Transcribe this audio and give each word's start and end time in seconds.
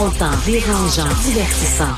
Confrontant, 0.00 0.34
dérangeant, 0.46 1.14
divertissant. 1.24 1.94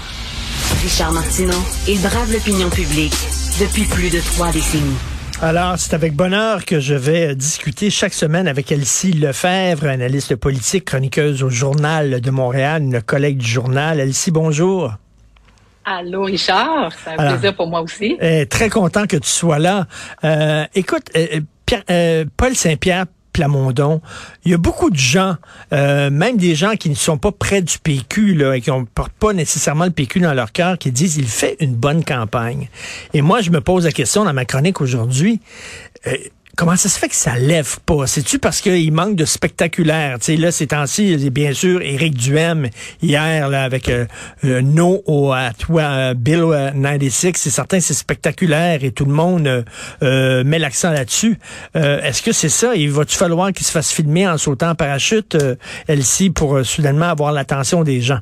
Richard 0.83 1.13
Martineau, 1.13 1.63
il 1.87 2.01
brave 2.01 2.33
l'opinion 2.33 2.69
publique 2.69 3.15
depuis 3.61 3.85
plus 3.85 4.11
de 4.11 4.19
trois 4.19 4.51
décennies. 4.51 4.97
Alors, 5.41 5.79
c'est 5.79 5.95
avec 5.95 6.13
bonheur 6.13 6.65
que 6.65 6.81
je 6.81 6.95
vais 6.95 7.37
discuter 7.37 7.91
chaque 7.91 8.13
semaine 8.13 8.49
avec 8.49 8.73
Elsie 8.73 9.13
Lefebvre, 9.13 9.87
analyste 9.87 10.35
politique, 10.35 10.87
chroniqueuse 10.87 11.45
au 11.45 11.49
Journal 11.49 12.21
de 12.21 12.31
Montréal, 12.33 12.83
une 12.83 13.03
collègue 13.03 13.39
du 13.39 13.47
journal. 13.47 14.01
Elsie, 14.01 14.33
bonjour. 14.33 14.93
Allô, 15.85 16.25
Richard. 16.25 16.91
C'est 17.05 17.11
un 17.11 17.35
plaisir 17.35 17.55
pour 17.55 17.69
moi 17.69 17.83
aussi. 17.83 18.19
Euh, 18.21 18.45
très 18.47 18.69
content 18.69 19.07
que 19.07 19.17
tu 19.17 19.29
sois 19.29 19.61
là. 19.61 19.87
Euh, 20.25 20.65
écoute, 20.75 21.05
euh, 21.15 21.41
Pierre, 21.67 21.85
euh, 21.89 22.25
Paul 22.37 22.57
Saint-Pierre 22.57 23.05
Plamondon, 23.33 24.01
il 24.45 24.51
y 24.51 24.55
a 24.55 24.59
beaucoup 24.59 24.91
de 24.91 24.97
gens, 24.97 25.37
euh, 25.73 26.11
même 26.11 26.37
des 26.37 26.55
gens 26.55 26.77
qui 26.77 26.91
ne 26.91 26.95
sont 26.95 27.19
pas 27.19 27.33
près 27.33 27.63
du 27.63 27.79
PQ 27.79 28.35
là, 28.35 28.55
et 28.55 28.61
qui 28.61 28.71
n'ont 28.71 28.87
pas 29.19 29.33
nécessairement 29.33 29.85
le 29.85 29.91
PQ 29.91 30.21
dans 30.21 30.35
leur 30.35 30.53
cœur, 30.53 30.79
qui 30.79 30.93
disent 30.93 31.17
il 31.17 31.29
fait 31.29 31.57
une 31.61 31.75
bonne 31.75 32.05
campagne. 32.05 32.69
Et 33.15 33.23
moi, 33.23 33.41
je 33.41 33.51
me 33.51 33.61
pose 33.61 33.85
la 33.85 33.93
question 33.93 34.25
dans 34.25 34.33
ma 34.33 34.45
chronique 34.45 34.81
aujourd'hui. 34.81 35.41
Euh, 36.07 36.17
Comment 36.55 36.77
ça 36.77 36.91
se 36.91 36.99
fait 36.99 37.09
que 37.09 37.15
ça 37.15 37.39
lève 37.39 37.79
pas? 37.87 38.07
C'est-tu 38.07 38.39
parce 38.39 38.61
qu'il 38.61 38.93
manque 38.93 39.17
de 39.17 39.25
spectaculaire? 39.25 40.19
Sais, 40.21 40.37
là, 40.37 40.53
ces 40.53 40.67
temps-ci, 40.67 41.31
bien 41.31 41.55
sûr, 41.55 41.81
Éric 41.81 42.15
Duhem, 42.15 42.69
hier, 43.01 43.49
là, 43.49 43.65
avec 43.65 43.89
euh, 43.89 44.05
euh, 44.45 44.61
No 44.61 45.03
au 45.07 45.33
toi, 45.59 45.83
euh, 45.83 46.15
Bill 46.15 46.45
96, 46.75 47.33
c'est 47.37 47.49
certain 47.49 47.81
c'est 47.81 47.95
spectaculaire 47.95 48.85
et 48.85 48.93
tout 48.93 49.07
le 49.07 49.15
monde 49.15 49.65
met 50.03 50.59
l'accent 50.59 50.91
là-dessus. 50.91 51.39
Est-ce 51.75 52.21
que 52.21 52.33
c'est 52.33 52.51
ça? 52.51 52.75
Il 52.75 52.91
va-tu 52.91 53.17
falloir 53.17 53.51
qu'il 53.53 53.65
se 53.65 53.73
fasse 53.73 53.91
filmer 53.91 54.29
en 54.29 54.37
sautant 54.37 54.71
en 54.71 54.75
parachute, 54.75 55.37
Elsie, 55.89 56.29
pour 56.29 56.65
soudainement 56.67 57.09
avoir 57.09 57.33
l'attention 57.33 57.83
des 57.83 58.03
gens? 58.03 58.19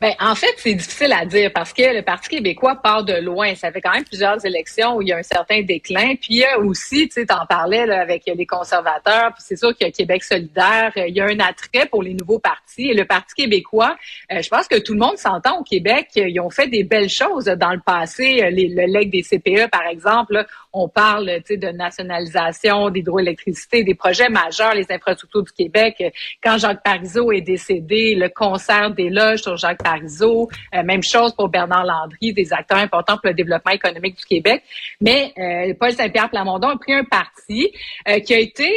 Ben, 0.00 0.14
en 0.18 0.34
fait, 0.34 0.54
c'est 0.56 0.72
difficile 0.72 1.12
à 1.12 1.26
dire 1.26 1.52
parce 1.52 1.74
que 1.74 1.82
le 1.82 2.00
Parti 2.00 2.30
québécois 2.30 2.76
part 2.76 3.04
de 3.04 3.12
loin. 3.12 3.54
Ça 3.54 3.70
fait 3.70 3.82
quand 3.82 3.92
même 3.92 4.04
plusieurs 4.04 4.42
élections 4.46 4.96
où 4.96 5.02
il 5.02 5.08
y 5.08 5.12
a 5.12 5.18
un 5.18 5.22
certain 5.22 5.60
déclin. 5.60 6.14
Puis 6.18 6.42
aussi, 6.58 7.06
tu 7.08 7.20
sais, 7.20 7.26
t'en 7.26 7.44
parlais 7.44 7.84
là, 7.84 8.00
avec 8.00 8.22
les 8.24 8.46
conservateurs. 8.46 9.34
Puis 9.34 9.44
c'est 9.46 9.56
sûr 9.56 9.76
qu'il 9.76 9.86
y 9.86 9.90
a 9.90 9.92
Québec 9.92 10.24
solidaire. 10.24 10.92
Il 10.96 11.14
y 11.14 11.20
a 11.20 11.26
un 11.26 11.38
attrait 11.40 11.84
pour 11.84 12.02
les 12.02 12.14
nouveaux 12.14 12.38
partis. 12.38 12.88
Et 12.88 12.94
le 12.94 13.04
Parti 13.04 13.34
québécois, 13.34 13.94
euh, 14.32 14.40
je 14.40 14.48
pense 14.48 14.68
que 14.68 14.78
tout 14.78 14.94
le 14.94 15.00
monde 15.00 15.18
s'entend 15.18 15.58
au 15.58 15.64
Québec. 15.64 16.08
Ils 16.16 16.40
ont 16.40 16.48
fait 16.48 16.68
des 16.68 16.82
belles 16.82 17.10
choses 17.10 17.44
dans 17.44 17.72
le 17.72 17.80
passé. 17.84 18.48
Les, 18.50 18.68
le 18.68 18.86
leg 18.86 19.10
des 19.10 19.22
CPE, 19.22 19.68
par 19.70 19.86
exemple, 19.86 20.46
on 20.72 20.88
parle, 20.88 21.26
de 21.50 21.72
nationalisation 21.72 22.88
d'hydroélectricité, 22.88 23.84
des 23.84 23.94
projets 23.94 24.30
majeurs, 24.30 24.72
les 24.72 24.86
infrastructures 24.90 25.42
du 25.42 25.52
Québec. 25.52 26.02
Quand 26.42 26.56
Jacques 26.56 26.82
Parizeau 26.82 27.32
est 27.32 27.40
décédé, 27.42 28.14
le 28.14 28.30
concert 28.30 28.92
des 28.92 29.10
loges 29.10 29.42
sur 29.42 29.58
Jacques 29.58 29.82
Parizeau. 29.82 29.89
Euh, 30.74 30.82
même 30.82 31.02
chose 31.02 31.34
pour 31.34 31.48
Bernard 31.48 31.84
Landry, 31.84 32.32
des 32.32 32.52
acteurs 32.52 32.78
importants 32.78 33.14
pour 33.14 33.26
le 33.26 33.34
développement 33.34 33.72
économique 33.72 34.16
du 34.16 34.24
Québec. 34.24 34.62
Mais 35.00 35.32
euh, 35.38 35.74
Paul 35.78 35.92
Saint-Pierre 35.92 36.30
Plamondon 36.30 36.68
a 36.68 36.76
pris 36.76 36.92
un 36.92 37.04
parti 37.04 37.72
euh, 38.08 38.20
qui 38.20 38.34
a 38.34 38.38
été, 38.38 38.68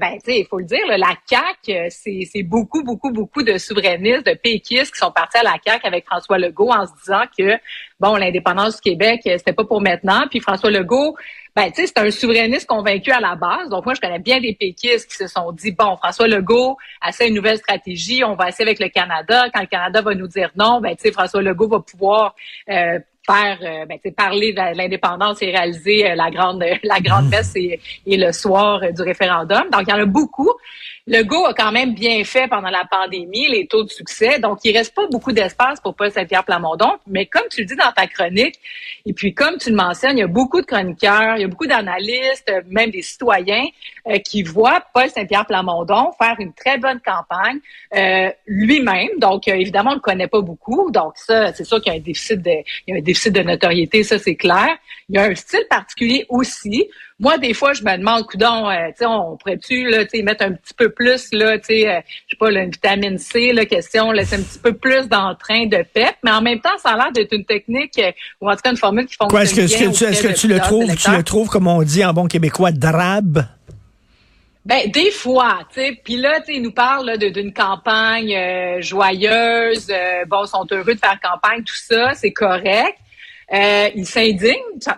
ben, 0.00 0.18
tu 0.24 0.32
sais, 0.32 0.40
il 0.40 0.46
faut 0.46 0.58
le 0.58 0.64
dire, 0.64 0.86
la 0.88 1.14
CAQ, 1.26 1.90
c'est 1.90 2.42
beaucoup, 2.42 2.82
beaucoup, 2.82 3.10
beaucoup 3.10 3.42
de 3.42 3.58
souverainistes, 3.58 4.26
de 4.26 4.34
péquistes 4.34 4.92
qui 4.92 4.98
sont 4.98 5.12
partis 5.12 5.38
à 5.38 5.42
la 5.42 5.56
CAQ 5.64 5.86
avec 5.86 6.06
François 6.06 6.38
Legault 6.38 6.70
en 6.70 6.86
se 6.86 6.92
disant 7.02 7.24
que, 7.36 7.58
bon, 8.00 8.16
l'indépendance 8.16 8.76
du 8.76 8.90
Québec, 8.90 9.20
c'était 9.24 9.52
pas 9.52 9.64
pour 9.64 9.80
maintenant. 9.80 10.24
Puis 10.30 10.40
François 10.40 10.70
Legault, 10.70 11.16
ben, 11.58 11.72
tu 11.72 11.80
sais, 11.80 11.86
c'est 11.88 11.98
un 11.98 12.08
souverainiste 12.12 12.68
convaincu 12.68 13.10
à 13.10 13.18
la 13.18 13.34
base. 13.34 13.68
Donc, 13.68 13.84
moi, 13.84 13.92
je 13.92 14.00
connais 14.00 14.20
bien 14.20 14.40
des 14.40 14.54
péquistes 14.54 15.10
qui 15.10 15.16
se 15.16 15.26
sont 15.26 15.50
dit, 15.50 15.72
bon, 15.72 15.96
François 15.96 16.28
Legault 16.28 16.76
essaie 17.04 17.26
une 17.26 17.34
nouvelle 17.34 17.58
stratégie, 17.58 18.22
on 18.22 18.36
va 18.36 18.50
essayer 18.50 18.64
avec 18.64 18.78
le 18.78 18.88
Canada. 18.88 19.46
Quand 19.52 19.62
le 19.62 19.66
Canada 19.66 20.00
va 20.00 20.14
nous 20.14 20.28
dire 20.28 20.52
non, 20.54 20.80
ben, 20.80 20.94
tu 20.94 21.02
sais, 21.02 21.10
François 21.10 21.42
Legault 21.42 21.66
va 21.66 21.80
pouvoir 21.80 22.36
euh, 22.70 23.00
faire 23.26 23.58
euh, 23.62 23.86
ben, 23.86 23.98
parler 24.14 24.52
de 24.52 24.76
l'indépendance 24.76 25.42
et 25.42 25.50
réaliser 25.50 26.08
euh, 26.08 26.14
la 26.14 26.30
grande 26.30 26.64
la 26.84 27.00
grande 27.00 27.26
mmh. 27.26 27.30
messe 27.30 27.52
et, 27.56 27.80
le 28.06 28.30
soir 28.30 28.80
du 28.92 29.02
référendum. 29.02 29.64
Donc 29.72 29.82
il 29.82 29.90
y 29.90 29.92
en 29.92 29.98
a 29.98 30.06
beaucoup. 30.06 30.52
Le 31.10 31.22
go 31.22 31.46
a 31.46 31.54
quand 31.54 31.72
même 31.72 31.94
bien 31.94 32.22
fait 32.22 32.48
pendant 32.48 32.68
la 32.68 32.84
pandémie, 32.84 33.48
les 33.48 33.66
taux 33.66 33.82
de 33.82 33.88
succès. 33.88 34.38
Donc, 34.40 34.58
il 34.64 34.76
reste 34.76 34.94
pas 34.94 35.06
beaucoup 35.10 35.32
d'espace 35.32 35.80
pour 35.80 35.94
Paul 35.94 36.10
Saint-Pierre 36.10 36.44
Plamondon. 36.44 36.98
Mais 37.06 37.24
comme 37.24 37.44
tu 37.50 37.62
le 37.62 37.66
dis 37.66 37.76
dans 37.76 37.90
ta 37.92 38.06
chronique, 38.06 38.56
et 39.06 39.14
puis 39.14 39.32
comme 39.32 39.56
tu 39.56 39.70
le 39.70 39.76
mentionnes, 39.76 40.18
il 40.18 40.20
y 40.20 40.24
a 40.24 40.26
beaucoup 40.26 40.60
de 40.60 40.66
chroniqueurs, 40.66 41.36
il 41.36 41.40
y 41.40 41.44
a 41.44 41.48
beaucoup 41.48 41.66
d'analystes, 41.66 42.52
même 42.68 42.90
des 42.90 43.00
citoyens 43.00 43.64
euh, 44.06 44.18
qui 44.18 44.42
voient 44.42 44.84
Paul 44.92 45.08
Saint-Pierre 45.08 45.46
Plamondon 45.46 46.10
faire 46.20 46.36
une 46.40 46.52
très 46.52 46.76
bonne 46.76 47.00
campagne 47.00 47.60
euh, 47.96 48.30
lui-même. 48.46 49.08
Donc, 49.16 49.48
euh, 49.48 49.54
évidemment, 49.54 49.92
on 49.92 49.94
le 49.94 50.00
connaît 50.00 50.28
pas 50.28 50.42
beaucoup. 50.42 50.90
Donc, 50.90 51.14
ça, 51.16 51.54
c'est 51.54 51.64
sûr 51.64 51.80
qu'il 51.80 51.90
y 51.90 51.96
a 51.96 51.98
un 51.98 52.02
déficit 52.02 52.42
de, 52.42 52.50
il 52.86 52.92
y 52.92 52.92
a 52.92 52.96
un 52.98 53.02
déficit 53.02 53.32
de 53.32 53.40
notoriété, 53.40 54.02
ça 54.02 54.18
c'est 54.18 54.36
clair. 54.36 54.76
Il 55.08 55.14
y 55.14 55.18
a 55.18 55.22
un 55.22 55.34
style 55.34 55.64
particulier 55.70 56.26
aussi. 56.28 56.90
Moi, 57.20 57.36
des 57.38 57.52
fois, 57.52 57.72
je 57.72 57.82
me 57.82 57.96
demande, 57.96 58.26
coudon, 58.26 58.70
euh, 58.70 58.90
tu 58.96 59.04
on 59.04 59.36
pourrait-tu 59.36 59.88
là, 59.88 60.04
mettre 60.22 60.44
un 60.44 60.52
petit 60.52 60.74
peu 60.74 60.90
plus, 60.90 61.32
là, 61.32 61.58
tu 61.58 61.64
sais, 61.64 61.88
euh, 61.88 62.00
je 62.26 62.30
sais 62.30 62.38
pas, 62.38 62.52
une 62.52 62.70
vitamine 62.70 63.18
C, 63.18 63.52
la 63.52 63.64
question, 63.64 64.12
laisser 64.12 64.36
un 64.36 64.42
petit 64.42 64.60
peu 64.60 64.72
plus 64.72 65.08
d'entrain 65.08 65.66
de 65.66 65.82
pep, 65.92 66.14
mais 66.22 66.30
en 66.30 66.40
même 66.40 66.60
temps, 66.60 66.78
ça 66.80 66.90
a 66.90 66.96
l'air 66.96 67.12
d'être 67.12 67.32
une 67.32 67.44
technique 67.44 67.98
euh, 67.98 68.12
ou 68.40 68.48
en 68.48 68.54
tout 68.54 68.60
cas 68.62 68.70
une 68.70 68.76
formule 68.76 69.06
qui 69.06 69.16
fonctionne 69.16 69.42
est-ce 69.42 69.50
que, 69.50 69.66
bien. 69.66 69.90
Est-ce 69.90 69.98
que, 70.00 70.04
tu, 70.04 70.12
est-ce 70.12 70.22
que 70.22 70.40
tu 70.40 70.46
le 70.46 70.60
trouves, 70.60 70.94
tu 70.94 71.10
le 71.10 71.22
trouves, 71.24 71.48
comme 71.48 71.66
on 71.66 71.82
dit 71.82 72.04
en 72.04 72.12
bon 72.12 72.28
québécois, 72.28 72.70
drabe? 72.70 73.44
Ben 74.64 74.88
des 74.88 75.10
fois, 75.10 75.60
tu 75.74 75.80
sais. 75.80 76.00
Puis 76.04 76.18
là, 76.18 76.38
tu 76.38 76.46
sais, 76.46 76.54
ils 76.58 76.62
nous 76.62 76.72
parlent 76.72 77.18
d'une 77.18 77.52
campagne 77.52 78.80
joyeuse. 78.80 79.88
bon, 80.28 80.44
ils 80.44 80.48
sont 80.48 80.66
heureux 80.70 80.94
de 80.94 81.00
faire 81.00 81.18
campagne, 81.20 81.64
tout 81.64 81.74
ça, 81.74 82.12
c'est 82.14 82.32
correct. 82.32 82.96
Euh, 83.50 83.88
il 83.94 84.04
s'indigne 84.04 84.56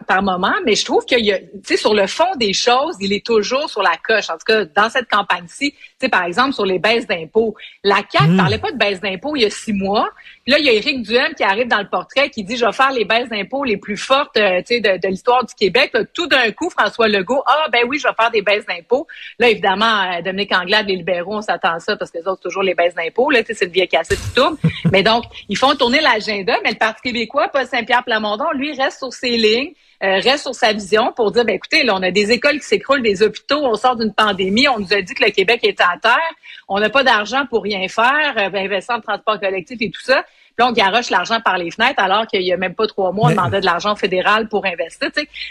par 0.08 0.22
moment, 0.22 0.54
mais 0.66 0.74
je 0.74 0.84
trouve 0.84 1.04
qu'il 1.04 1.24
y 1.24 1.32
a, 1.32 1.38
tu 1.38 1.46
sais, 1.62 1.76
sur 1.76 1.94
le 1.94 2.08
fond 2.08 2.34
des 2.36 2.52
choses, 2.52 2.96
il 3.00 3.12
est 3.12 3.24
toujours 3.24 3.70
sur 3.70 3.80
la 3.80 3.96
coche. 3.96 4.28
En 4.28 4.34
tout 4.34 4.44
cas, 4.44 4.64
dans 4.64 4.90
cette 4.90 5.08
campagne-ci, 5.08 5.70
tu 5.70 5.78
sais, 6.00 6.08
par 6.08 6.24
exemple, 6.24 6.54
sur 6.54 6.66
les 6.66 6.80
baisses 6.80 7.06
d'impôts. 7.06 7.54
La 7.84 8.02
CAQ 8.10 8.26
ne 8.26 8.34
mmh. 8.34 8.36
parlait 8.36 8.58
pas 8.58 8.72
de 8.72 8.76
baisse 8.76 9.00
d'impôts 9.00 9.36
il 9.36 9.42
y 9.42 9.44
a 9.44 9.50
six 9.50 9.72
mois. 9.72 10.10
Là, 10.50 10.58
il 10.58 10.64
y 10.64 10.68
a 10.68 10.72
Éric 10.72 11.02
Duhem 11.02 11.32
qui 11.36 11.44
arrive 11.44 11.68
dans 11.68 11.78
le 11.78 11.88
portrait 11.88 12.28
qui 12.28 12.42
dit, 12.42 12.56
je 12.56 12.66
vais 12.66 12.72
faire 12.72 12.90
les 12.90 13.04
baisses 13.04 13.28
d'impôts 13.28 13.62
les 13.62 13.76
plus 13.76 13.96
fortes, 13.96 14.36
euh, 14.36 14.60
de, 14.60 15.00
de 15.00 15.08
l'histoire 15.08 15.44
du 15.44 15.54
Québec. 15.54 15.92
tout 16.12 16.26
d'un 16.26 16.50
coup, 16.50 16.68
François 16.70 17.06
Legault, 17.06 17.40
ah, 17.46 17.66
ben 17.72 17.82
oui, 17.86 18.00
je 18.00 18.08
vais 18.08 18.14
faire 18.18 18.32
des 18.32 18.42
baisses 18.42 18.66
d'impôts. 18.66 19.06
Là, 19.38 19.48
évidemment, 19.48 19.84
euh, 19.86 20.22
Dominique 20.22 20.52
Anglade, 20.52 20.88
les 20.88 20.96
libéraux, 20.96 21.36
on 21.36 21.40
s'attend 21.40 21.74
à 21.74 21.78
ça 21.78 21.96
parce 21.96 22.10
que 22.10 22.18
les 22.18 22.26
autres, 22.26 22.42
toujours 22.42 22.64
les 22.64 22.74
baisses 22.74 22.96
d'impôts. 22.96 23.30
Là, 23.30 23.42
c'est 23.46 23.64
le 23.64 23.70
vieil 23.70 23.86
cassette 23.86 24.18
qui 24.18 24.34
tourne. 24.34 24.56
mais 24.92 25.04
donc, 25.04 25.22
ils 25.48 25.56
font 25.56 25.72
tourner 25.76 26.00
l'agenda, 26.00 26.54
mais 26.64 26.70
le 26.70 26.78
Parti 26.78 27.00
québécois, 27.00 27.46
Paul 27.46 27.66
Saint-Pierre 27.66 28.02
Plamondon, 28.02 28.50
lui, 28.54 28.72
reste 28.72 28.98
sur 28.98 29.12
ses 29.12 29.36
lignes, 29.36 29.74
euh, 30.02 30.18
reste 30.18 30.42
sur 30.42 30.54
sa 30.56 30.72
vision 30.72 31.12
pour 31.14 31.30
dire, 31.30 31.44
ben 31.44 31.54
écoutez, 31.54 31.84
là, 31.84 31.94
on 31.94 32.02
a 32.02 32.10
des 32.10 32.32
écoles 32.32 32.58
qui 32.58 32.66
s'écroulent, 32.66 33.02
des 33.02 33.22
hôpitaux, 33.22 33.60
on 33.64 33.76
sort 33.76 33.94
d'une 33.94 34.12
pandémie, 34.12 34.66
on 34.66 34.80
nous 34.80 34.92
a 34.92 35.00
dit 35.00 35.14
que 35.14 35.22
le 35.22 35.30
Québec 35.30 35.60
était 35.62 35.84
à 35.84 35.96
terre, 36.02 36.32
on 36.66 36.80
n'a 36.80 36.90
pas 36.90 37.04
d'argent 37.04 37.46
pour 37.48 37.62
rien 37.62 37.86
faire, 37.86 38.34
euh, 38.36 38.48
ben, 38.48 38.64
investir 38.64 38.96
en 38.96 39.00
transport 39.00 39.38
collectif 39.38 39.76
et 39.80 39.90
tout 39.90 40.00
ça. 40.00 40.24
Là, 40.60 40.66
on 40.66 40.72
garoche 40.72 41.08
l'argent 41.08 41.40
par 41.40 41.56
les 41.56 41.70
fenêtres 41.70 42.02
alors 42.02 42.26
qu'il 42.26 42.42
y 42.42 42.52
a 42.52 42.56
même 42.58 42.74
pas 42.74 42.86
trois 42.86 43.12
mois, 43.12 43.28
on 43.28 43.30
demandait 43.30 43.60
de 43.60 43.64
l'argent 43.64 43.96
fédéral 43.96 44.46
pour 44.46 44.66
investir. 44.66 45.08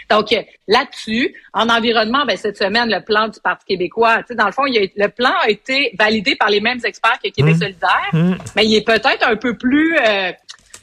Donc 0.08 0.32
euh, 0.32 0.40
là-dessus, 0.68 1.34
en 1.52 1.68
environnement, 1.68 2.24
ben, 2.24 2.36
cette 2.36 2.56
semaine, 2.56 2.88
le 2.88 3.04
plan 3.04 3.26
du 3.26 3.40
Parti 3.40 3.66
québécois, 3.66 4.22
dans 4.30 4.46
le 4.46 4.52
fond, 4.52 4.66
il 4.66 4.78
a, 4.78 5.04
le 5.04 5.08
plan 5.08 5.32
a 5.42 5.50
été 5.50 5.92
validé 5.98 6.36
par 6.36 6.48
les 6.48 6.60
mêmes 6.60 6.78
experts 6.84 7.18
que 7.24 7.28
Québec 7.28 7.56
mmh. 7.56 7.58
solidaire, 7.58 8.10
mmh. 8.12 8.34
mais 8.54 8.66
il 8.66 8.76
est 8.76 8.86
peut-être 8.86 9.26
un 9.26 9.34
peu 9.34 9.58
plus 9.58 9.98
euh, 9.98 10.30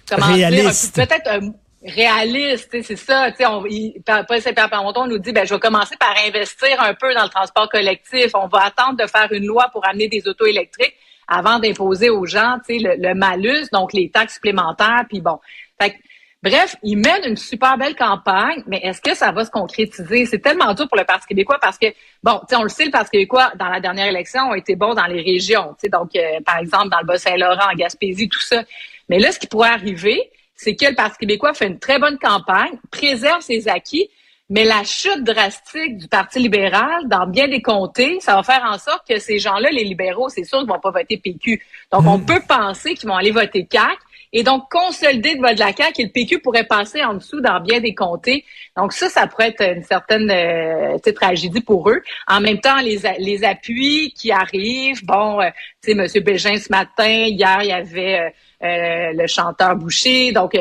comment 0.09 0.25
Réaliste. 0.25 0.95
dire, 0.95 1.07
peut-être 1.07 1.27
un 1.31 1.53
réaliste, 1.85 2.81
c'est 2.83 2.97
ça. 2.97 3.29
On, 3.49 3.65
il, 3.65 4.01
Paul 4.05 4.41
Saint-Pierre 4.41 4.69
on 4.73 5.07
nous 5.07 5.19
dit, 5.19 5.31
ben, 5.31 5.47
je 5.47 5.53
vais 5.53 5.59
commencer 5.61 5.95
par 5.95 6.13
investir 6.27 6.81
un 6.81 6.93
peu 6.95 7.13
dans 7.13 7.23
le 7.23 7.29
transport 7.29 7.69
collectif. 7.69 8.31
On 8.33 8.47
va 8.47 8.65
attendre 8.65 8.97
de 8.97 9.07
faire 9.07 9.31
une 9.31 9.45
loi 9.45 9.69
pour 9.71 9.87
amener 9.87 10.09
des 10.09 10.27
autos 10.27 10.47
électriques 10.47 10.95
avant 11.27 11.59
d'imposer 11.59 12.09
aux 12.09 12.25
gens, 12.25 12.57
le, 12.69 12.95
le 13.01 13.13
malus, 13.13 13.67
donc 13.71 13.93
les 13.93 14.09
taxes 14.09 14.35
supplémentaires. 14.35 15.05
Puis 15.09 15.21
bon, 15.21 15.39
fait 15.79 15.95
Bref, 16.43 16.75
ils 16.83 16.97
mènent 16.97 17.25
une 17.25 17.35
super 17.35 17.77
belle 17.77 17.95
campagne, 17.95 18.63
mais 18.67 18.77
est-ce 18.83 19.01
que 19.01 19.15
ça 19.15 19.31
va 19.31 19.43
se 19.43 19.49
concrétiser? 19.49 20.27
C'est 20.27 20.37
tellement 20.37 20.73
dur 20.75 20.87
pour 20.87 20.97
le 20.97 21.03
Parti 21.03 21.25
québécois 21.27 21.57
parce 21.59 21.79
que, 21.79 21.87
bon, 22.21 22.39
tu 22.41 22.45
sais, 22.49 22.55
on 22.55 22.63
le 22.63 22.69
sait, 22.69 22.85
le 22.85 22.91
Parti 22.91 23.11
québécois, 23.11 23.51
dans 23.55 23.69
la 23.69 23.79
dernière 23.79 24.05
élection, 24.05 24.51
a 24.51 24.57
été 24.57 24.75
bon 24.75 24.93
dans 24.93 25.07
les 25.07 25.21
régions. 25.21 25.69
Tu 25.69 25.81
sais, 25.81 25.89
donc, 25.89 26.15
euh, 26.15 26.39
par 26.45 26.59
exemple, 26.59 26.89
dans 26.89 26.99
le 26.99 27.05
Bas-Saint-Laurent, 27.05 27.71
en 27.71 27.75
Gaspésie, 27.75 28.29
tout 28.29 28.41
ça. 28.41 28.63
Mais 29.09 29.17
là, 29.17 29.31
ce 29.31 29.39
qui 29.39 29.47
pourrait 29.47 29.69
arriver, 29.69 30.31
c'est 30.55 30.75
que 30.75 30.85
le 30.85 30.95
Parti 30.95 31.17
québécois 31.17 31.55
fait 31.55 31.67
une 31.67 31.79
très 31.79 31.97
bonne 31.97 32.19
campagne, 32.19 32.77
préserve 32.91 33.41
ses 33.41 33.67
acquis, 33.67 34.07
mais 34.49 34.63
la 34.63 34.83
chute 34.83 35.23
drastique 35.23 35.97
du 35.97 36.07
Parti 36.07 36.39
libéral 36.39 37.07
dans 37.07 37.27
bien 37.27 37.47
des 37.47 37.61
comtés, 37.61 38.19
ça 38.21 38.35
va 38.35 38.43
faire 38.43 38.63
en 38.63 38.77
sorte 38.77 39.05
que 39.07 39.19
ces 39.19 39.39
gens-là, 39.39 39.69
les 39.71 39.83
libéraux, 39.83 40.29
c'est 40.29 40.43
sûr 40.43 40.59
qu'ils 40.59 40.69
vont 40.69 40.79
pas 40.79 40.91
voter 40.91 41.17
PQ. 41.17 41.61
Donc, 41.91 42.05
on 42.05 42.17
hmm. 42.17 42.25
peut 42.25 42.41
penser 42.47 42.93
qu'ils 42.93 43.09
vont 43.09 43.15
aller 43.15 43.31
voter 43.31 43.65
CAC 43.65 43.97
et 44.33 44.43
donc 44.43 44.69
consolider 44.69 45.35
le 45.35 45.41
vote 45.41 45.55
de 45.55 45.59
la 45.59 45.73
CAQ 45.73 46.01
et 46.01 46.05
le 46.05 46.11
PQ 46.11 46.39
pourrait 46.39 46.65
passer 46.65 47.03
en 47.03 47.13
dessous 47.13 47.41
dans 47.41 47.59
bien 47.59 47.79
des 47.79 47.95
comtés. 47.95 48.45
Donc 48.75 48.93
ça, 48.93 49.09
ça 49.09 49.27
pourrait 49.27 49.49
être 49.49 49.61
une 49.61 49.83
certaine 49.83 50.29
euh, 50.29 50.97
tragédie 51.13 51.61
pour 51.61 51.89
eux. 51.89 52.01
En 52.27 52.41
même 52.41 52.59
temps, 52.59 52.77
les, 52.77 52.99
les 53.19 53.43
appuis 53.43 54.13
qui 54.13 54.31
arrivent, 54.31 55.05
bon, 55.05 55.41
euh, 55.41 55.49
tu 55.83 55.93
sais, 55.93 56.17
M. 56.19 56.23
Bégin 56.23 56.57
ce 56.57 56.69
matin, 56.69 57.07
hier, 57.07 57.59
il 57.61 57.69
y 57.69 57.71
avait 57.71 58.19
euh, 58.19 58.29
euh, 58.63 59.11
le 59.13 59.27
chanteur 59.27 59.75
Boucher, 59.75 60.31
donc 60.31 60.57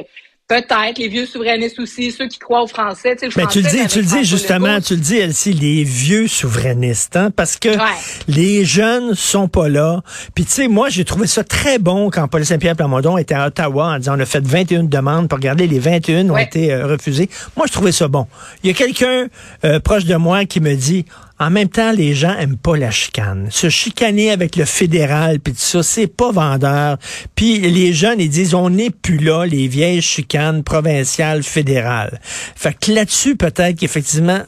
Peut-être 0.48 0.98
les 0.98 1.08
vieux 1.08 1.26
souverainistes 1.26 1.80
aussi, 1.80 2.12
ceux 2.12 2.28
qui 2.28 2.38
croient 2.38 2.62
aux 2.62 2.68
Français. 2.68 3.16
Tu 3.16 3.28
sais, 3.28 3.34
Mais 3.36 3.48
tu 3.48 3.62
le 3.62 3.68
dis, 3.68 3.84
tu 3.88 3.98
le 3.98 4.04
dis 4.04 4.24
justement, 4.24 4.80
tu 4.80 4.94
le 4.94 5.00
dis, 5.00 5.16
Elsie, 5.16 5.52
les 5.52 5.82
vieux 5.82 6.28
souverainistes, 6.28 7.16
hein, 7.16 7.32
parce 7.34 7.56
que 7.56 7.70
les 8.28 8.64
jeunes 8.64 9.16
sont 9.16 9.48
pas 9.48 9.68
là. 9.68 10.02
Puis 10.36 10.44
tu 10.44 10.52
sais, 10.52 10.68
moi, 10.68 10.88
j'ai 10.88 11.04
trouvé 11.04 11.26
ça 11.26 11.42
très 11.42 11.80
bon 11.80 12.10
quand 12.10 12.28
Paul 12.28 12.46
Saint-Pierre 12.46 12.76
Plamondon 12.76 13.18
était 13.18 13.34
à 13.34 13.48
Ottawa 13.48 13.94
en 13.94 13.98
disant 13.98 14.16
on 14.16 14.20
a 14.20 14.24
fait 14.24 14.46
21 14.46 14.84
demandes 14.84 15.28
pour 15.28 15.38
regarder 15.38 15.66
les 15.66 15.80
21 15.80 16.30
ont 16.30 16.36
été 16.36 16.72
euh, 16.72 16.86
refusées. 16.86 17.28
Moi, 17.56 17.66
je 17.66 17.72
trouvais 17.72 17.90
ça 17.90 18.06
bon. 18.06 18.28
Il 18.62 18.68
y 18.68 18.70
a 18.70 18.74
quelqu'un 18.76 19.26
euh, 19.64 19.80
proche 19.80 20.04
de 20.04 20.14
moi 20.14 20.44
qui 20.44 20.60
me 20.60 20.76
dit 20.76 21.06
en 21.38 21.50
même 21.50 21.68
temps, 21.68 21.92
les 21.92 22.14
gens 22.14 22.34
aiment 22.38 22.56
pas 22.56 22.76
la 22.76 22.90
chicane. 22.90 23.48
Se 23.50 23.68
chicaner 23.68 24.30
avec 24.30 24.56
le 24.56 24.64
fédéral, 24.64 25.38
puis 25.40 25.52
tout 25.52 25.60
ça, 25.60 25.82
c'est 25.82 26.06
pas 26.06 26.32
vendeur. 26.32 26.96
Puis 27.34 27.58
les 27.58 27.92
jeunes, 27.92 28.20
ils 28.20 28.30
disent, 28.30 28.54
on 28.54 28.70
n'est 28.70 28.90
plus 28.90 29.18
là, 29.18 29.44
les 29.44 29.68
vieilles 29.68 30.00
chicanes 30.00 30.64
provinciales, 30.64 31.42
fédérales. 31.42 32.20
Fait 32.22 32.74
que 32.78 32.90
là-dessus, 32.90 33.36
peut-être 33.36 33.78
qu'effectivement, 33.78 34.40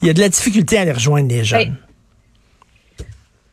il 0.00 0.06
y 0.06 0.10
a 0.10 0.14
de 0.14 0.20
la 0.20 0.28
difficulté 0.28 0.78
à 0.78 0.84
les 0.84 0.92
rejoindre, 0.92 1.28
les 1.28 1.44
jeunes. 1.44 1.76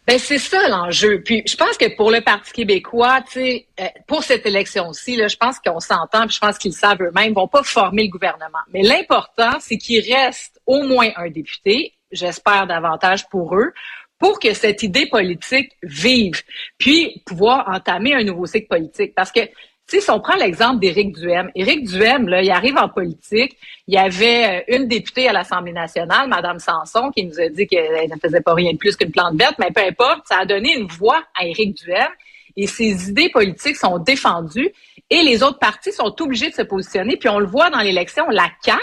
Ben, 0.05 0.19
c'est 0.19 0.37
ça 0.37 0.67
l'enjeu. 0.67 1.21
Puis 1.23 1.43
je 1.47 1.55
pense 1.55 1.77
que 1.77 1.95
pour 1.95 2.11
le 2.11 2.21
Parti 2.21 2.51
québécois, 2.51 3.21
tu 3.31 3.39
euh, 3.39 3.85
pour 4.05 4.23
cette 4.23 4.45
élection-ci, 4.45 5.15
là, 5.15 5.29
je 5.29 5.37
pense 5.37 5.59
qu'on 5.59 5.79
s'entend, 5.79 6.27
puis 6.27 6.35
je 6.35 6.39
pense 6.39 6.57
qu'ils 6.57 6.73
savent 6.73 7.01
eux-mêmes, 7.01 7.31
ils 7.31 7.35
vont 7.35 7.47
pas 7.47 7.63
former 7.63 8.03
le 8.03 8.09
gouvernement. 8.09 8.59
Mais 8.73 8.83
l'important, 8.83 9.59
c'est 9.61 9.77
qu'il 9.77 10.01
reste 10.13 10.59
au 10.65 10.83
moins 10.83 11.09
un 11.15 11.29
député 11.29 11.93
j'espère 12.13 12.67
davantage 12.67 13.27
pour 13.29 13.55
eux, 13.55 13.73
pour 14.19 14.39
que 14.39 14.53
cette 14.53 14.83
idée 14.83 15.07
politique 15.07 15.71
vive, 15.83 16.41
puis 16.77 17.21
pouvoir 17.25 17.67
entamer 17.67 18.13
un 18.13 18.23
nouveau 18.23 18.45
cycle 18.45 18.67
politique. 18.67 19.13
Parce 19.15 19.31
que 19.31 19.41
si 19.85 20.09
on 20.09 20.19
prend 20.19 20.35
l'exemple 20.35 20.79
d'Éric 20.79 21.13
Duhem, 21.13 21.51
Éric 21.55 21.85
Duhem, 21.85 22.27
là, 22.27 22.41
il 22.41 22.49
arrive 22.49 22.77
en 22.77 22.87
politique. 22.87 23.57
Il 23.87 23.93
y 23.93 23.97
avait 23.97 24.63
euh, 24.69 24.77
une 24.77 24.87
députée 24.87 25.27
à 25.27 25.33
l'Assemblée 25.33 25.73
nationale, 25.73 26.29
Madame 26.29 26.59
Sanson, 26.59 27.11
qui 27.11 27.25
nous 27.25 27.39
a 27.39 27.49
dit 27.49 27.67
qu'elle 27.67 28.09
ne 28.09 28.15
faisait 28.17 28.41
pas 28.41 28.53
rien 28.53 28.71
de 28.71 28.77
plus 28.77 28.95
qu'une 28.95 29.11
plante 29.11 29.35
verte, 29.35 29.55
mais 29.59 29.71
peu 29.71 29.81
importe, 29.81 30.21
ça 30.27 30.39
a 30.39 30.45
donné 30.45 30.77
une 30.77 30.87
voix 30.87 31.21
à 31.35 31.45
Éric 31.45 31.75
Duhem 31.75 32.07
et 32.55 32.67
ses 32.67 33.09
idées 33.09 33.29
politiques 33.29 33.75
sont 33.75 33.97
défendues 33.99 34.71
et 35.09 35.21
les 35.23 35.43
autres 35.43 35.59
partis 35.59 35.91
sont 35.91 36.15
obligés 36.21 36.49
de 36.49 36.55
se 36.55 36.61
positionner. 36.61 37.17
Puis 37.17 37.29
on 37.29 37.39
le 37.39 37.47
voit 37.47 37.69
dans 37.69 37.79
l'élection, 37.79 38.25
la 38.29 38.49
CAQ, 38.61 38.81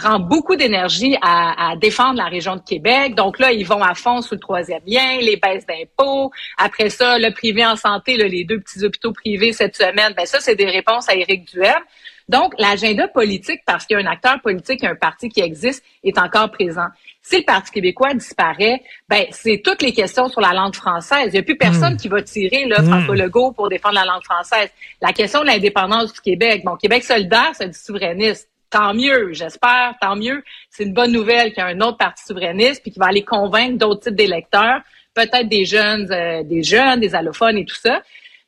prend 0.00 0.18
beaucoup 0.18 0.56
d'énergie 0.56 1.16
à, 1.20 1.74
défendre 1.76 2.16
la 2.16 2.24
région 2.24 2.56
de 2.56 2.62
Québec. 2.62 3.14
Donc 3.14 3.38
là, 3.38 3.52
ils 3.52 3.66
vont 3.66 3.82
à 3.82 3.94
fond 3.94 4.22
sous 4.22 4.34
le 4.34 4.40
troisième 4.40 4.82
lien, 4.86 5.18
les 5.20 5.36
baisses 5.36 5.66
d'impôts. 5.66 6.30
Après 6.56 6.88
ça, 6.88 7.18
le 7.18 7.30
privé 7.32 7.66
en 7.66 7.76
santé, 7.76 8.16
les 8.16 8.44
deux 8.44 8.60
petits 8.60 8.82
hôpitaux 8.84 9.12
privés 9.12 9.52
cette 9.52 9.76
semaine, 9.76 10.14
ben 10.16 10.26
ça, 10.26 10.40
c'est 10.40 10.56
des 10.56 10.70
réponses 10.70 11.08
à 11.08 11.14
Éric 11.14 11.52
Duhem. 11.52 11.82
Donc, 12.28 12.54
l'agenda 12.58 13.08
politique, 13.08 13.60
parce 13.66 13.84
qu'il 13.84 13.98
y 13.98 14.00
a 14.00 14.04
un 14.04 14.10
acteur 14.10 14.40
politique, 14.40 14.84
un 14.84 14.94
parti 14.94 15.28
qui 15.28 15.40
existe, 15.40 15.84
est 16.04 16.16
encore 16.16 16.50
présent. 16.52 16.86
Si 17.22 17.38
le 17.38 17.44
Parti 17.44 17.72
québécois 17.72 18.14
disparaît, 18.14 18.82
ben 19.08 19.26
c'est 19.30 19.60
toutes 19.64 19.82
les 19.82 19.92
questions 19.92 20.28
sur 20.28 20.40
la 20.40 20.52
langue 20.52 20.74
française. 20.74 21.26
Il 21.26 21.32
n'y 21.32 21.38
a 21.38 21.42
plus 21.42 21.56
personne 21.56 21.94
hmm. 21.94 21.98
qui 21.98 22.08
va 22.08 22.22
tirer 22.22 22.66
là, 22.66 22.82
François 22.82 23.14
hmm. 23.14 23.18
Legault 23.18 23.52
pour 23.52 23.68
défendre 23.68 23.96
la 23.96 24.04
langue 24.04 24.22
française. 24.22 24.70
La 25.02 25.12
question 25.12 25.40
de 25.40 25.46
l'indépendance 25.46 26.12
du 26.12 26.20
Québec. 26.20 26.62
Bon, 26.64 26.76
Québec 26.76 27.04
solidaire, 27.04 27.50
c'est 27.54 27.68
du 27.68 27.78
souverainiste 27.78 28.49
tant 28.70 28.94
mieux, 28.94 29.32
j'espère, 29.32 29.94
tant 30.00 30.16
mieux. 30.16 30.42
C'est 30.70 30.84
une 30.84 30.94
bonne 30.94 31.12
nouvelle 31.12 31.52
qu'il 31.52 31.58
y 31.58 31.66
a 31.66 31.66
un 31.66 31.80
autre 31.80 31.98
parti 31.98 32.24
souverainiste 32.24 32.82
puis 32.82 32.92
qui 32.92 32.98
va 32.98 33.06
aller 33.06 33.24
convaincre 33.24 33.78
d'autres 33.78 34.04
types 34.04 34.14
d'électeurs, 34.14 34.80
peut-être 35.14 35.48
des 35.48 35.64
jeunes, 35.64 36.10
euh, 36.10 36.42
des 36.42 36.62
jeunes, 36.62 37.00
des 37.00 37.14
allophones 37.14 37.58
et 37.58 37.64
tout 37.64 37.76
ça. 37.76 38.00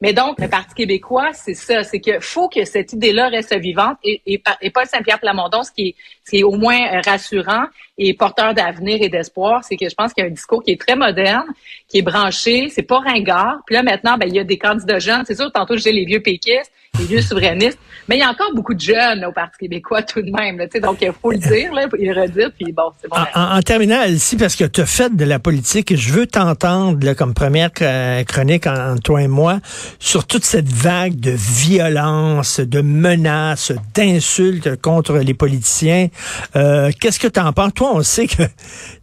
Mais 0.03 0.13
donc, 0.13 0.41
le 0.41 0.49
Parti 0.49 0.75
québécois, 0.75 1.33
c'est 1.33 1.55
ça, 1.55 1.85
c'est 1.85 2.01
qu'il 2.01 2.21
faut 2.21 2.49
que 2.49 2.65
cette 2.65 2.93
idée-là 2.93 3.29
reste 3.29 3.57
vivante. 3.57 3.99
Et, 4.03 4.21
et, 4.27 4.43
et 4.61 4.71
Paul 4.71 4.85
Saint-Pierre 4.85 5.21
Plamondon, 5.21 5.63
ce 5.63 5.71
qui, 5.71 5.91
est, 5.91 5.95
ce 6.25 6.31
qui 6.33 6.39
est 6.39 6.43
au 6.43 6.57
moins 6.57 6.77
euh, 6.77 7.01
rassurant 7.07 7.67
et 7.97 8.13
porteur 8.13 8.53
d'avenir 8.53 9.01
et 9.01 9.09
d'espoir, 9.09 9.63
c'est 9.63 9.77
que 9.77 9.89
je 9.89 9.95
pense 9.95 10.13
qu'il 10.13 10.25
y 10.25 10.27
a 10.27 10.29
un 10.29 10.33
discours 10.33 10.61
qui 10.65 10.73
est 10.73 10.81
très 10.81 10.97
moderne, 10.97 11.47
qui 11.87 11.99
est 11.99 12.03
branché, 12.03 12.69
c'est 12.69 12.83
pas 12.83 12.99
ringard. 12.99 13.61
Puis 13.65 13.77
là, 13.77 13.85
maintenant, 13.85 14.19
ben, 14.19 14.27
il 14.29 14.35
y 14.35 14.41
a 14.41 14.45
des 14.45 14.59
candidats 14.59 14.99
jeunes. 14.99 15.23
C'est 15.25 15.37
sûr, 15.37 15.53
tantôt, 15.53 15.77
j'ai 15.77 15.93
les 15.93 16.05
vieux 16.05 16.21
péquistes, 16.21 16.73
les 16.99 17.07
vieux 17.07 17.23
souverainistes. 17.23 17.79
Mais 18.09 18.17
il 18.17 18.19
y 18.19 18.23
a 18.23 18.31
encore 18.31 18.53
beaucoup 18.55 18.75
de 18.75 18.81
jeunes 18.81 19.25
au 19.25 19.33
Parti 19.33 19.59
québécois 19.61 20.03
tout 20.03 20.23
de 20.23 20.31
même. 20.31 20.59
Là, 20.59 20.67
donc, 20.81 20.99
il 21.01 21.13
faut 21.13 21.31
le 21.31 21.39
dire, 21.39 21.73
là, 21.73 21.87
le 21.87 22.21
redire, 22.21 22.51
puis 22.53 22.73
bon, 22.73 22.91
c'est 23.01 23.09
bon. 23.09 23.17
En, 23.35 23.59
en, 23.59 23.63
terminant, 23.63 24.03
ici, 24.03 24.37
parce 24.37 24.57
que 24.57 24.65
tu 24.65 24.81
as 24.81 24.87
fait 24.87 25.15
de 25.15 25.25
la 25.25 25.39
politique, 25.39 25.95
je 25.97 26.13
veux 26.13 26.27
t'entendre 26.27 27.13
comme 27.13 27.33
première 27.33 27.71
chronique 27.73 28.67
entre 28.67 29.03
toi 29.03 29.23
et 29.23 29.29
moi 29.29 29.61
sur 30.01 30.27
toute 30.27 30.45
cette 30.45 30.69
vague 30.69 31.15
de 31.21 31.31
violence, 31.31 32.59
de 32.59 32.81
menaces, 32.81 33.73
d'insultes 33.95 34.81
contre 34.83 35.19
les 35.19 35.35
politiciens. 35.35 36.09
Euh, 36.57 36.91
Qu'est-ce 37.01 37.21
que 37.21 37.29
tu 37.29 37.39
en 37.39 37.53
penses? 37.53 37.75
Toi, 37.75 37.93
on 37.95 38.03
sait 38.03 38.27
que 38.27 38.43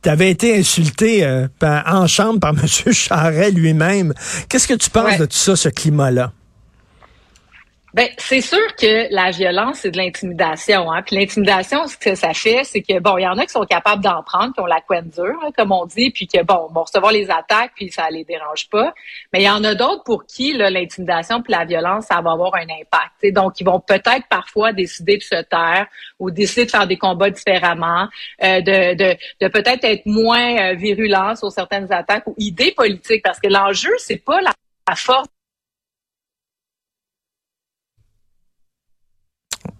tu 0.03 0.09
avais 0.09 0.29
été 0.29 0.57
insulté 0.57 1.23
euh, 1.23 1.47
en 1.61 2.05
chambre 2.07 2.39
par 2.39 2.49
M. 2.85 2.93
Charret 2.93 3.51
lui-même. 3.51 4.13
Qu'est-ce 4.49 4.67
que 4.67 4.73
tu 4.73 4.89
penses 4.89 5.17
de 5.17 5.25
tout 5.25 5.37
ça, 5.37 5.55
ce 5.55 5.69
climat-là? 5.69 6.33
Ben, 7.93 8.07
c'est 8.17 8.41
sûr 8.41 8.75
que 8.75 9.11
la 9.11 9.31
violence, 9.31 9.79
c'est 9.79 9.91
de 9.91 9.97
l'intimidation. 9.97 10.91
Hein? 10.91 11.01
Puis 11.01 11.15
l'intimidation, 11.15 11.87
ce 11.87 11.97
que 11.97 12.13
ça 12.13 12.33
fait, 12.33 12.63
c'est 12.63 12.81
que, 12.81 12.99
bon, 12.99 13.17
il 13.17 13.23
y 13.23 13.27
en 13.27 13.37
a 13.37 13.45
qui 13.45 13.51
sont 13.51 13.65
capables 13.65 14.03
d'en 14.03 14.21
prendre, 14.21 14.53
qui 14.53 14.59
ont 14.59 14.67
la 14.67 14.79
couenne 14.81 15.09
dure, 15.09 15.39
hein, 15.43 15.49
comme 15.57 15.71
on 15.71 15.85
dit, 15.85 16.11
puis 16.11 16.27
que, 16.27 16.43
bon, 16.43 16.67
vont 16.71 16.83
recevoir 16.83 17.11
les 17.11 17.31
attaques, 17.31 17.71
puis 17.75 17.89
ça 17.91 18.09
les 18.11 18.23
dérange 18.23 18.69
pas. 18.69 18.93
Mais 19.33 19.41
il 19.41 19.45
y 19.45 19.49
en 19.49 19.63
a 19.63 19.73
d'autres 19.73 20.03
pour 20.03 20.25
qui 20.25 20.53
l'intimidation 20.53 21.41
puis 21.41 21.51
la 21.51 21.65
violence, 21.65 22.05
ça 22.05 22.21
va 22.21 22.31
avoir 22.31 22.53
un 22.55 22.67
impact. 22.79 23.33
Donc, 23.33 23.59
ils 23.59 23.65
vont 23.65 23.79
peut-être 23.79 24.27
parfois 24.29 24.71
décider 24.71 25.17
de 25.17 25.23
se 25.23 25.41
taire 25.43 25.87
ou 26.19 26.29
décider 26.29 26.65
de 26.65 26.71
faire 26.71 26.85
des 26.85 26.97
combats 26.97 27.31
différemment, 27.31 28.07
euh, 28.43 28.61
de, 28.61 28.93
de, 28.95 29.17
de 29.41 29.47
peut-être 29.47 29.83
être 29.83 30.05
moins 30.05 30.57
euh, 30.57 30.73
virulents 30.75 31.35
sur 31.35 31.51
certaines 31.51 31.91
attaques 31.91 32.27
ou 32.27 32.35
idées 32.37 32.71
politiques, 32.71 33.23
parce 33.23 33.39
que 33.39 33.47
l'enjeu, 33.47 33.91
c'est 33.97 34.23
pas 34.23 34.41
la 34.41 34.51
force 34.95 35.27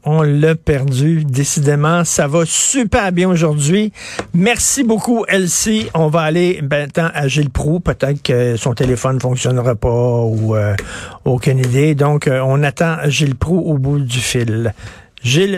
On 0.06 0.22
l'a 0.22 0.56
perdu, 0.56 1.26
décidément. 1.26 2.06
Ça 2.06 2.28
va 2.28 2.44
super 2.46 3.12
bien 3.12 3.30
aujourd'hui. 3.30 3.92
Merci 4.34 4.86
beaucoup, 4.86 5.26
Elsie. 5.28 5.90
On 5.94 6.08
va 6.08 6.22
aller 6.22 6.62
maintenant 6.62 7.10
à 7.14 7.28
Gilles 7.28 7.50
Proux. 7.50 7.82
Peut-être 7.82 8.24
que 8.24 8.56
son 8.56 8.74
téléphone 8.74 9.16
ne 9.16 9.20
fonctionnera 9.20 9.76
pas 9.76 10.22
ou 10.22 10.56
euh, 10.56 10.74
aucune 11.26 11.60
idée. 11.60 11.96
Donc, 11.96 12.28
euh, 12.28 12.40
on 12.46 12.64
attend 12.64 12.96
Gilles 13.08 13.36
Proux 13.36 13.60
au 13.60 13.78
bout 13.78 14.00
du 14.00 14.20
fil. 14.20 14.74
Gilles. 15.22 15.58